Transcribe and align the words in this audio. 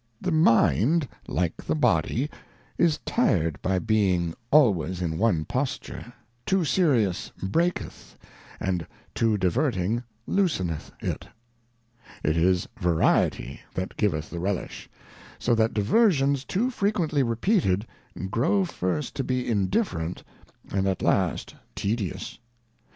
The 0.19 0.31
Mind 0.31 1.07
like 1.27 1.57
the 1.57 1.75
Body 1.75 2.27
i& 2.81 2.89
tired,i)y 3.05 3.77
being 3.85 4.33
always 4.49 4.99
in 4.99 5.19
one 5.19 5.45
Posture, 5.45 6.11
too 6.43 6.65
serious 6.65 7.31
breaketh, 7.43 8.17
and 8.59 8.87
top 9.13 9.37
diverting 9.39 10.01
looseneth 10.27 10.91
it: 11.01 11.27
It 12.23 12.35
\s 12.35 12.67
Variety 12.79 13.59
that 13.75 13.95
giveth 13.95 14.31
the 14.31 14.39
Relish; 14.39 14.89
so 15.37 15.53
that 15.53 15.71
Diversions 15.75 16.45
too 16.45 16.71
frequently 16.71 17.21
repeated, 17.21 17.85
grow 18.31 18.65
first 18.65 19.13
to 19.17 19.23
be 19.23 19.47
indifferent, 19.47 20.23
and 20.73 20.87
at 20.87 21.03
last 21.03 21.53
tedious. 21.75 22.39